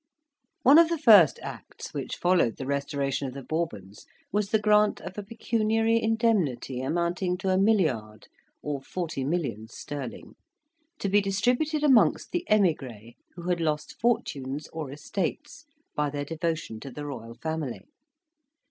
[0.63, 4.99] One of the first acts which followed the Restoration of the Bourbons was the grant
[4.99, 8.27] of a pecuniary indemnity, amounting to a milliard,
[8.63, 10.33] or forty millions sterling,
[10.97, 16.79] to be distributed amongst the emigres who had lost fortunes or estates by their devotion
[16.79, 17.81] to the royal family.